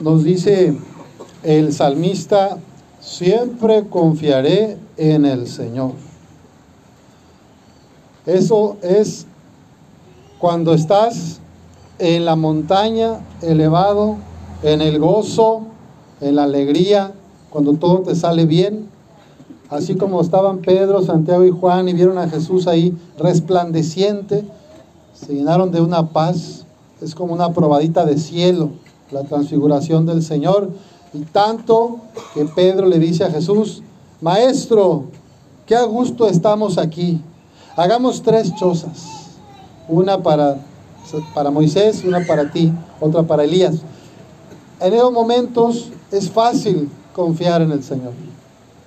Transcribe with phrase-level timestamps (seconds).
[0.00, 0.76] nos dice
[1.42, 2.58] el salmista,
[3.00, 5.92] siempre confiaré en el Señor.
[8.26, 9.26] Eso es
[10.38, 11.40] cuando estás
[11.98, 14.16] en la montaña elevado,
[14.62, 15.62] en el gozo,
[16.20, 17.12] en la alegría,
[17.50, 18.88] cuando todo te sale bien,
[19.70, 24.44] así como estaban Pedro, Santiago y Juan y vieron a Jesús ahí resplandeciente,
[25.14, 26.66] se llenaron de una paz,
[27.00, 28.70] es como una probadita de cielo,
[29.10, 30.70] la transfiguración del Señor,
[31.12, 31.98] y tanto
[32.34, 33.82] que Pedro le dice a Jesús,
[34.20, 35.04] Maestro,
[35.66, 37.20] qué gusto estamos aquí,
[37.76, 39.04] hagamos tres chozas,
[39.88, 40.58] una para,
[41.34, 43.76] para Moisés, una para ti, otra para Elías.
[44.80, 48.12] En esos momentos es fácil confiar en el Señor.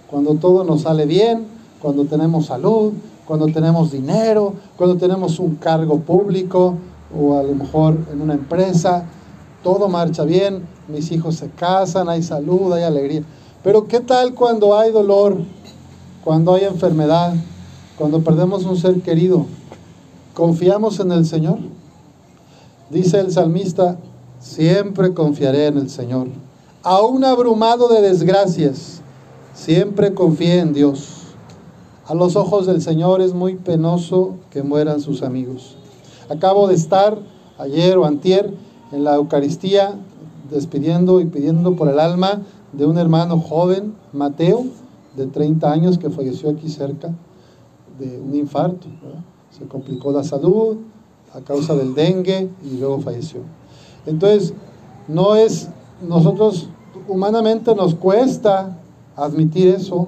[0.09, 1.45] Cuando todo nos sale bien,
[1.81, 2.93] cuando tenemos salud,
[3.25, 6.75] cuando tenemos dinero, cuando tenemos un cargo público
[7.15, 9.05] o a lo mejor en una empresa,
[9.63, 13.24] todo marcha bien, mis hijos se casan, hay salud, hay alegría.
[13.63, 15.38] Pero ¿qué tal cuando hay dolor,
[16.24, 17.34] cuando hay enfermedad,
[17.98, 19.46] cuando perdemos un ser querido?
[20.34, 21.60] ¿Confiamos en el Señor?
[22.90, 23.98] Dice el salmista,
[24.40, 26.27] siempre confiaré en el Señor.
[26.82, 29.01] Aún abrumado de desgracias,
[29.54, 31.18] siempre confié en Dios.
[32.07, 35.76] A los ojos del Señor es muy penoso que mueran sus amigos.
[36.29, 37.20] Acabo de estar
[37.57, 38.54] ayer o antier
[38.91, 39.95] en la Eucaristía
[40.49, 42.41] despidiendo y pidiendo por el alma
[42.73, 44.65] de un hermano joven, Mateo,
[45.15, 47.13] de 30 años, que falleció aquí cerca
[47.99, 48.87] de un infarto.
[49.51, 50.77] Se complicó la salud
[51.34, 53.41] a causa del dengue y luego falleció.
[54.05, 54.54] Entonces,
[55.07, 55.70] no es,
[56.07, 56.70] nosotros
[57.07, 58.77] humanamente nos cuesta
[59.15, 60.07] admitir eso,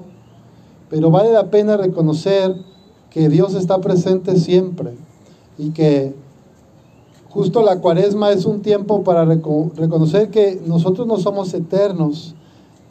[0.88, 2.56] pero vale la pena reconocer
[3.10, 4.94] que Dios está presente siempre
[5.58, 6.14] y que
[7.32, 12.34] justo la cuaresma es un tiempo para reconocer que nosotros no somos eternos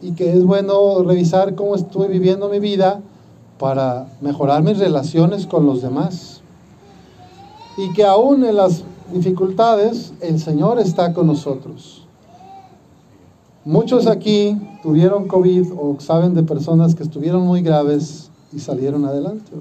[0.01, 3.01] y que es bueno revisar cómo estoy viviendo mi vida
[3.59, 6.41] para mejorar mis relaciones con los demás.
[7.77, 12.07] Y que aún en las dificultades el Señor está con nosotros.
[13.63, 19.51] Muchos aquí tuvieron COVID o saben de personas que estuvieron muy graves y salieron adelante.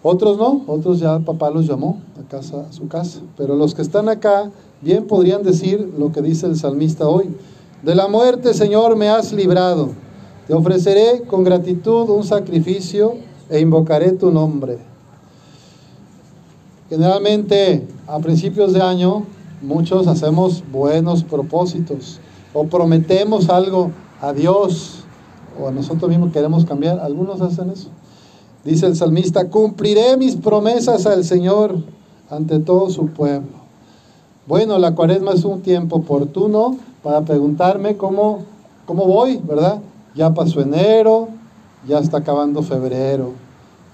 [0.00, 1.98] Otros no, otros ya papá los llamó
[2.42, 3.20] su casa.
[3.36, 4.50] Pero los que están acá
[4.80, 7.34] bien podrían decir lo que dice el salmista hoy.
[7.82, 9.90] De la muerte, Señor, me has librado.
[10.46, 13.14] Te ofreceré con gratitud un sacrificio
[13.48, 14.78] e invocaré tu nombre.
[16.88, 19.24] Generalmente a principios de año
[19.62, 22.20] muchos hacemos buenos propósitos
[22.52, 23.90] o prometemos algo
[24.20, 25.04] a Dios
[25.60, 27.00] o a nosotros mismos queremos cambiar.
[27.00, 27.88] Algunos hacen eso.
[28.64, 31.82] Dice el salmista, cumpliré mis promesas al Señor
[32.30, 33.64] ante todo su pueblo.
[34.46, 38.40] Bueno, la cuaresma es un tiempo oportuno para preguntarme cómo,
[38.86, 39.80] cómo voy, ¿verdad?
[40.14, 41.28] Ya pasó enero,
[41.88, 43.32] ya está acabando febrero.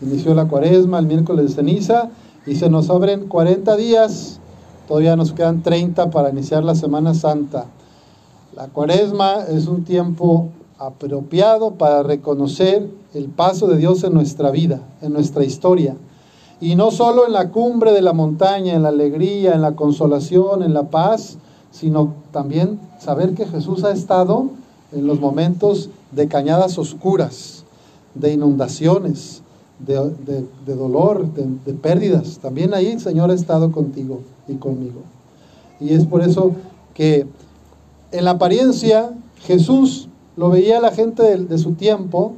[0.01, 2.11] Inició la cuaresma el miércoles de ceniza
[2.47, 4.41] y se nos abren 40 días.
[4.89, 7.67] Todavía nos quedan 30 para iniciar la Semana Santa.
[8.57, 10.49] La cuaresma es un tiempo
[10.79, 15.97] apropiado para reconocer el paso de Dios en nuestra vida, en nuestra historia.
[16.61, 20.63] Y no solo en la cumbre de la montaña, en la alegría, en la consolación,
[20.63, 21.39] en la paz,
[21.71, 24.51] sino también saber que Jesús ha estado
[24.93, 27.65] en los momentos de cañadas oscuras,
[28.15, 29.43] de inundaciones,
[29.79, 32.39] de, dolor, de, de pérdidas.
[32.39, 35.01] También ahí el Señor ha estado contigo y conmigo.
[35.81, 36.53] Y es por eso
[36.93, 37.27] que
[38.13, 42.35] en la apariencia Jesús lo veía la gente de, su tiempo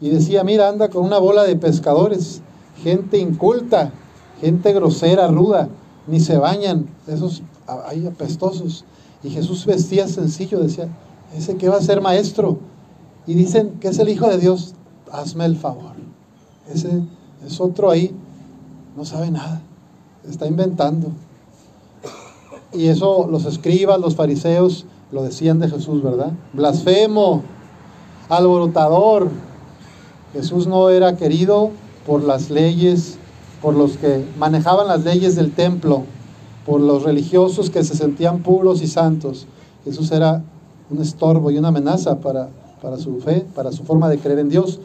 [0.00, 2.40] y decía, mira, anda con una bola de pescadores,
[2.82, 3.92] gente inculta,
[4.40, 5.68] gente grosera, ruda,
[6.06, 7.42] ni se bañan, esos
[7.86, 8.84] ahí apestosos.
[9.22, 10.88] Y Jesús vestía sencillo, decía,
[11.36, 12.58] ese que va a ser maestro.
[13.26, 14.74] Y dicen que es el Hijo de Dios,
[15.12, 15.92] hazme el favor.
[16.72, 17.02] Ese
[17.46, 18.14] es otro ahí,
[18.96, 19.60] no sabe nada,
[20.28, 21.08] está inventando.
[22.72, 26.32] Y eso los escribas, los fariseos, lo decían de Jesús, ¿verdad?
[26.52, 27.42] Blasfemo,
[28.28, 29.28] alborotador.
[30.32, 31.70] Jesús no era querido
[32.06, 33.18] por las leyes,
[33.62, 36.04] por los que manejaban las leyes del templo,
[36.66, 39.46] por los religiosos que se sentían puros y santos.
[39.84, 40.42] Jesús era
[40.90, 42.48] un estorbo y una amenaza para,
[42.82, 44.80] para su fe, para su forma de creer en Dios.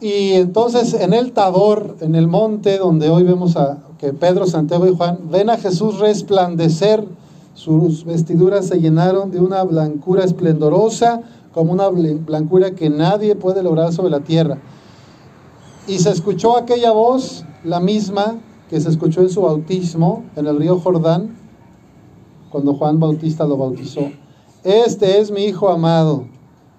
[0.00, 4.86] Y entonces en el Tabor, en el monte donde hoy vemos a que Pedro, Santiago
[4.86, 7.06] y Juan ven a Jesús resplandecer
[7.54, 11.22] sus vestiduras se llenaron de una blancura esplendorosa,
[11.52, 14.58] como una blancura que nadie puede lograr sobre la tierra.
[15.86, 18.38] Y se escuchó aquella voz, la misma
[18.70, 21.36] que se escuchó en su bautismo en el río Jordán,
[22.50, 24.00] cuando Juan Bautista lo bautizó.
[24.62, 26.24] Este es mi Hijo amado,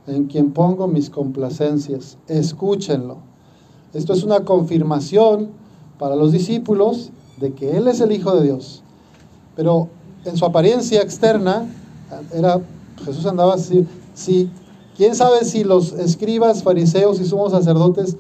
[0.07, 2.17] en quien pongo mis complacencias.
[2.27, 3.17] Escúchenlo.
[3.93, 5.49] Esto es una confirmación
[5.99, 8.81] para los discípulos de que Él es el Hijo de Dios.
[9.55, 9.87] Pero
[10.25, 11.67] en su apariencia externa,
[12.33, 12.59] era,
[13.05, 13.85] Jesús andaba así,
[14.15, 14.49] si,
[14.97, 18.17] quién sabe si los escribas, fariseos y sumos sacerdotes,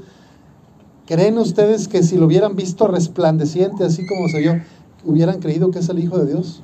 [1.05, 4.61] ¿creen ustedes que si lo hubieran visto resplandeciente, así como se vio,
[5.05, 6.61] hubieran creído que es el Hijo de Dios?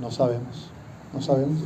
[0.00, 0.70] No sabemos,
[1.12, 1.58] no sabemos.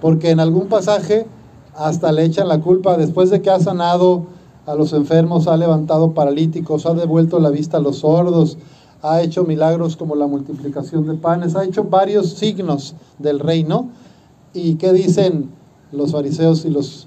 [0.00, 1.26] Porque en algún pasaje
[1.74, 4.26] hasta le echan la culpa después de que ha sanado
[4.66, 8.58] a los enfermos, ha levantado paralíticos, ha devuelto la vista a los sordos,
[9.02, 13.88] ha hecho milagros como la multiplicación de panes, ha hecho varios signos del reino.
[14.52, 15.50] ¿Y qué dicen
[15.92, 17.06] los fariseos y los...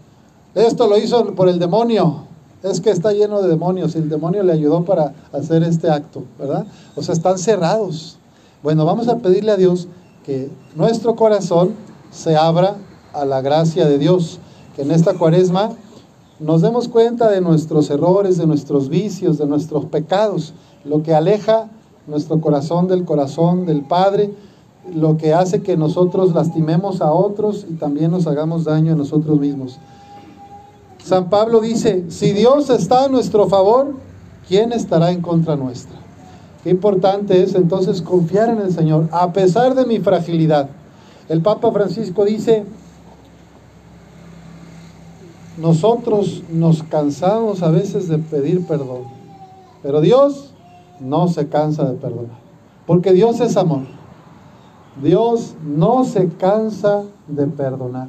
[0.55, 2.25] Esto lo hizo por el demonio,
[2.63, 6.23] es que está lleno de demonios y el demonio le ayudó para hacer este acto,
[6.37, 6.65] ¿verdad?
[6.95, 8.17] O sea, están cerrados.
[8.61, 9.87] Bueno, vamos a pedirle a Dios
[10.25, 11.73] que nuestro corazón
[12.11, 12.75] se abra
[13.13, 14.39] a la gracia de Dios,
[14.75, 15.71] que en esta cuaresma
[16.39, 20.53] nos demos cuenta de nuestros errores, de nuestros vicios, de nuestros pecados,
[20.85, 21.69] lo que aleja
[22.07, 24.33] nuestro corazón del corazón del Padre,
[24.93, 29.39] lo que hace que nosotros lastimemos a otros y también nos hagamos daño a nosotros
[29.39, 29.79] mismos.
[31.11, 33.95] San Pablo dice, si Dios está a nuestro favor,
[34.47, 35.99] ¿quién estará en contra nuestra?
[36.63, 40.69] Qué importante es entonces confiar en el Señor, a pesar de mi fragilidad.
[41.27, 42.63] El Papa Francisco dice,
[45.57, 49.01] nosotros nos cansamos a veces de pedir perdón,
[49.83, 50.53] pero Dios
[51.01, 52.39] no se cansa de perdonar,
[52.87, 53.81] porque Dios es amor.
[55.03, 58.07] Dios no se cansa de perdonar.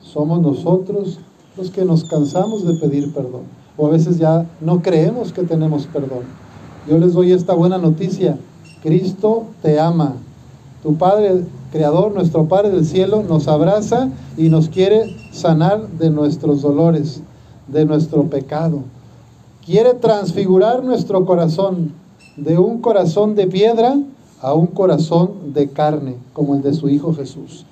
[0.00, 1.20] Somos nosotros
[1.58, 3.42] los que nos cansamos de pedir perdón,
[3.76, 6.22] o a veces ya no creemos que tenemos perdón.
[6.88, 8.38] Yo les doy esta buena noticia.
[8.82, 10.14] Cristo te ama.
[10.82, 16.62] Tu Padre Creador, nuestro Padre del cielo, nos abraza y nos quiere sanar de nuestros
[16.62, 17.20] dolores,
[17.66, 18.82] de nuestro pecado.
[19.66, 21.92] Quiere transfigurar nuestro corazón
[22.36, 23.98] de un corazón de piedra
[24.40, 27.66] a un corazón de carne, como el de su Hijo Jesús.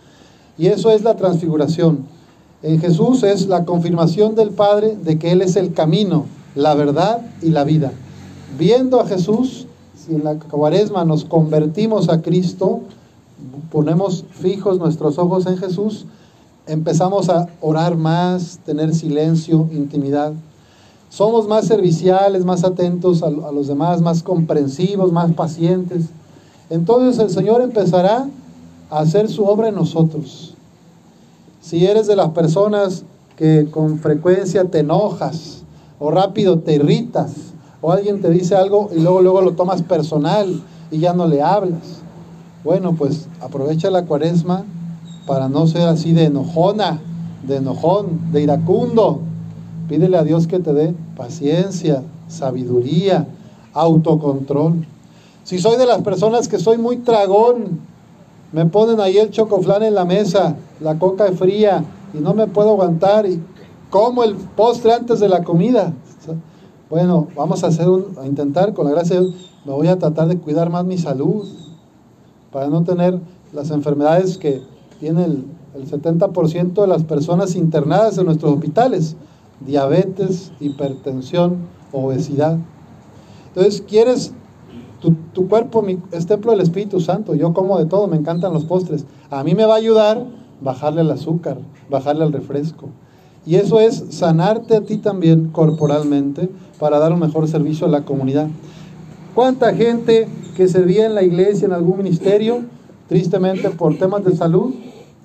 [0.59, 2.16] Y eso es la transfiguración.
[2.62, 7.20] En Jesús es la confirmación del Padre de que Él es el camino, la verdad
[7.43, 7.93] y la vida.
[8.58, 12.81] Viendo a Jesús, si en la cuaresma nos convertimos a Cristo,
[13.70, 16.06] ponemos fijos nuestros ojos en Jesús,
[16.67, 20.32] empezamos a orar más, tener silencio, intimidad.
[21.11, 26.06] Somos más serviciales, más atentos a, los demás, más comprensivos, más pacientes.
[26.70, 28.29] Entonces el Señor empezará
[28.91, 30.56] a hacer su obra en nosotros.
[31.67, 33.03] Si eres de las personas
[33.37, 35.65] que con frecuencia te enojas
[35.99, 37.33] o rápido te irritas
[37.81, 41.43] o alguien te dice algo y luego luego lo tomas personal y ya no le
[41.43, 41.81] hablas.
[42.63, 44.63] Bueno, pues aprovecha la cuaresma
[45.27, 47.01] para no ser así de enojona,
[47.45, 49.23] de enojón, de iracundo.
[49.89, 53.27] Pídele a Dios que te dé paciencia, sabiduría,
[53.73, 54.87] autocontrol.
[55.43, 57.81] Si soy de las personas que soy muy tragón,
[58.52, 61.84] me ponen ahí el chocoflán en la mesa, la coca fría
[62.14, 63.43] y no me puedo aguantar y
[63.90, 65.93] como el postre antes de la comida.
[66.88, 69.98] Bueno, vamos a hacer un, a intentar con la gracia de Dios, me voy a
[69.98, 71.44] tratar de cuidar más mi salud
[72.53, 73.19] para no tener
[73.53, 74.62] las enfermedades que
[75.00, 79.17] tiene el, el 70% de las personas internadas en nuestros hospitales,
[79.60, 81.56] diabetes, hipertensión,
[81.93, 82.58] obesidad.
[83.48, 84.32] Entonces, quieres,
[85.00, 89.05] tu, cuerpo es templo del Espíritu Santo, yo como de todo, me encantan los postres.
[89.31, 90.26] A mí me va a ayudar
[90.60, 91.58] bajarle el azúcar,
[91.91, 92.88] bajarle el refresco.
[93.44, 96.48] Y eso es sanarte a ti también corporalmente
[96.81, 98.48] para dar un mejor servicio a la comunidad.
[99.34, 102.62] ¿Cuánta gente que servía en la iglesia, en algún ministerio,
[103.08, 104.74] tristemente por temas de salud,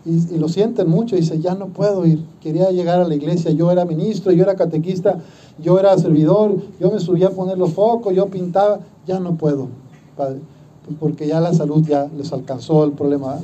[0.04, 3.72] y, lo sienten mucho, dice, ya no puedo ir, quería llegar a la iglesia, yo
[3.72, 5.20] era ministro, yo era catequista,
[5.60, 9.68] yo era servidor, yo me subía a poner los focos, yo pintaba, ya no puedo,
[10.16, 10.40] Padre,
[11.00, 13.38] porque ya la salud ya les alcanzó el problema.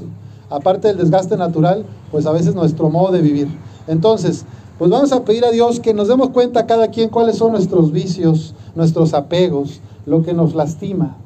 [0.49, 3.47] Aparte del desgaste natural, pues a veces nuestro modo de vivir.
[3.87, 4.45] Entonces,
[4.77, 7.91] pues vamos a pedir a Dios que nos demos cuenta cada quien cuáles son nuestros
[7.91, 11.17] vicios, nuestros apegos, lo que nos lastima,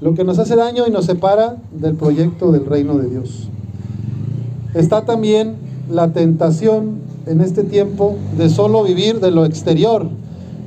[0.00, 3.48] lo que nos hace daño y nos separa del proyecto del reino de Dios.
[4.74, 5.56] Está también
[5.90, 10.06] la tentación en este tiempo de solo vivir de lo exterior.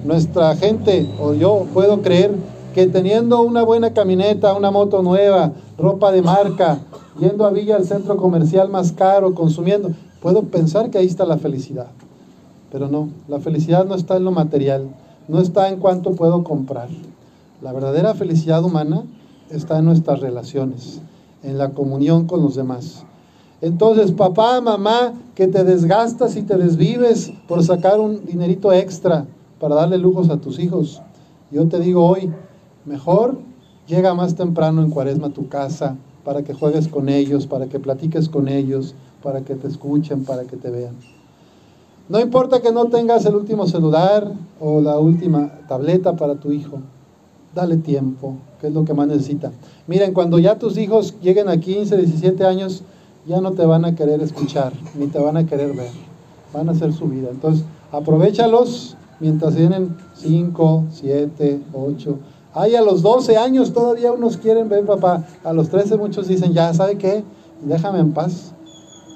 [0.05, 2.31] Nuestra gente, o yo puedo creer
[2.75, 6.79] que teniendo una buena camioneta, una moto nueva, ropa de marca,
[7.17, 9.91] yendo a Villa al centro comercial más caro, consumiendo,
[10.21, 11.87] puedo pensar que ahí está la felicidad.
[12.73, 14.89] Pero no, la felicidad no está en lo material,
[15.29, 16.89] no está en cuánto puedo comprar.
[17.61, 19.03] La verdadera felicidad humana
[19.49, 20.99] está en nuestras relaciones,
[21.43, 23.05] en la comunión con los demás.
[23.61, 29.25] Entonces, papá, mamá, que te desgastas y te desvives por sacar un dinerito extra
[29.61, 31.01] para darle lujos a tus hijos.
[31.51, 32.33] Yo te digo hoy,
[32.85, 33.37] mejor
[33.87, 37.79] llega más temprano en cuaresma a tu casa para que juegues con ellos, para que
[37.79, 40.95] platiques con ellos, para que te escuchen, para que te vean.
[42.09, 46.79] No importa que no tengas el último celular o la última tableta para tu hijo,
[47.53, 49.51] dale tiempo, que es lo que más necesita.
[49.87, 52.83] Miren, cuando ya tus hijos lleguen a 15, 17 años,
[53.27, 55.89] ya no te van a querer escuchar, ni te van a querer ver,
[56.53, 57.29] van a hacer su vida.
[57.31, 62.17] Entonces, aprovechalos mientras tienen 5, 7, 8.
[62.55, 66.53] Hay a los 12 años todavía unos quieren ver papá, a los 13 muchos dicen,
[66.53, 67.21] ya, ¿sabe qué?
[67.61, 68.53] Déjame en paz.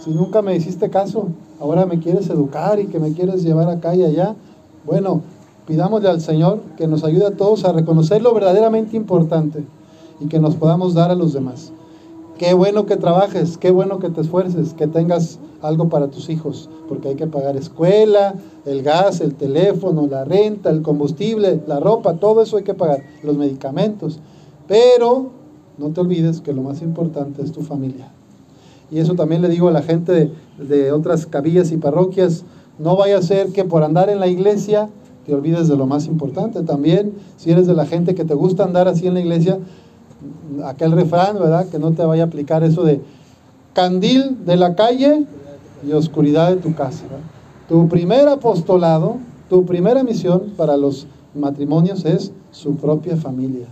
[0.04, 1.30] Si nunca me hiciste caso,
[1.62, 4.36] ahora me quieres educar y que me quieres llevar acá y allá.
[4.86, 5.22] Bueno,
[5.66, 9.64] pidámosle al Señor que nos ayude a todos a reconocer lo verdaderamente importante
[10.20, 11.72] y que nos podamos dar a los demás.
[12.40, 16.70] Qué bueno que trabajes, qué bueno que te esfuerces, que tengas algo para tus hijos,
[16.88, 18.34] porque hay que pagar escuela,
[18.66, 23.04] el gas, el teléfono, la renta, el combustible, la ropa, todo eso hay que pagar,
[23.24, 24.22] los medicamentos.
[24.70, 25.32] Pero
[25.78, 28.10] no te olvides que lo más importante es tu familia.
[28.90, 32.46] Y eso también le digo a la gente de, otras cabillas y parroquias,
[32.78, 34.88] no vaya a ser que por andar en la iglesia
[35.26, 36.64] te olvides de lo más importante.
[36.64, 39.60] También, si eres de la gente que te gusta andar así en la iglesia,
[40.66, 41.68] aquel refrán, ¿verdad?
[41.70, 43.02] Que no te vaya a aplicar eso de
[43.74, 45.26] candil de la calle
[45.88, 47.06] y oscuridad de tu casa.
[47.68, 49.18] Tu primer apostolado,
[49.50, 53.68] tu primera misión para los matrimonios es su propia familia.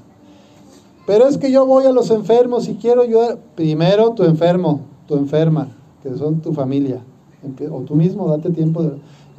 [1.06, 3.38] Pero es que yo voy a los enfermos y quiero ayudar.
[3.56, 5.70] Primero tu enfermo, tu enferma,
[6.04, 7.02] que son tu familia.
[7.72, 8.84] O tú mismo, date tiempo.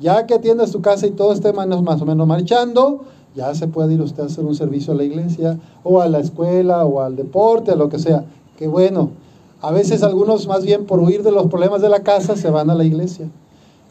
[0.00, 3.04] Ya que atiendas tu casa y todo esté más o menos marchando,
[3.38, 6.18] ya se puede ir usted a hacer un servicio a la iglesia o a la
[6.18, 8.25] escuela o al deporte, a lo que sea.
[8.59, 9.11] Qué bueno.
[9.62, 12.68] A veces algunos más bien por huir de los problemas de la casa se van
[12.68, 13.28] a la iglesia.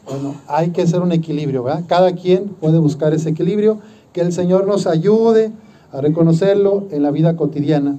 [0.06, 1.84] Bueno, hay que hacer un equilibrio, ¿verdad?
[1.86, 3.78] Cada quien puede buscar ese equilibrio,
[4.12, 5.50] que el Señor nos ayude
[5.92, 7.98] a reconocerlo en la vida cotidiana.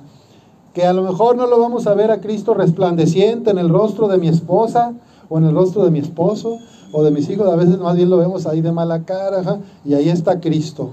[0.75, 4.07] Que a lo mejor no lo vamos a ver a Cristo resplandeciente en el rostro
[4.07, 4.93] de mi esposa
[5.29, 6.59] o en el rostro de mi esposo
[6.91, 9.93] o de mis hijos, a veces más bien lo vemos ahí de mala cara, y
[9.93, 10.91] ahí está Cristo,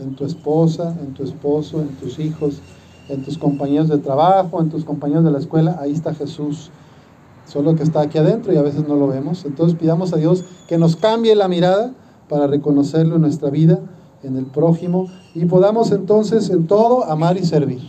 [0.00, 2.60] en tu esposa, en tu esposo, en tus hijos,
[3.08, 6.70] en tus compañeros de trabajo, en tus compañeros de la escuela, ahí está Jesús.
[7.46, 9.44] Solo que está aquí adentro y a veces no lo vemos.
[9.44, 11.92] Entonces pidamos a Dios que nos cambie la mirada
[12.28, 13.80] para reconocerlo en nuestra vida,
[14.22, 17.80] en el prójimo, y podamos entonces en todo amar y servir,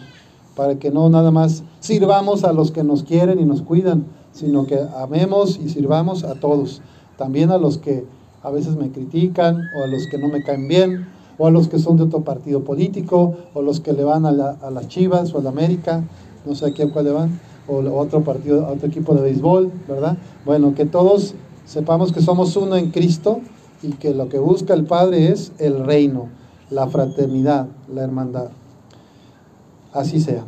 [0.56, 4.66] para que no nada más sirvamos a los que nos quieren y nos cuidan, sino
[4.66, 6.82] que amemos y sirvamos a todos,
[7.18, 8.06] también a los que
[8.42, 11.68] a veces me critican o a los que no me caen bien o a los
[11.68, 15.40] que son de otro partido político, o los que le van a, las Chivas o
[15.40, 16.04] a la América,
[16.46, 19.22] no sé a quién cuál le van, o a otro partido, a otro equipo de
[19.22, 20.18] béisbol, ¿verdad?
[20.46, 21.34] Bueno, que todos
[21.66, 23.40] sepamos que somos uno en Cristo
[23.82, 26.30] y que lo que busca el Padre es el reino,
[26.70, 28.50] la fraternidad, la hermandad.
[29.94, 30.44] Así sea.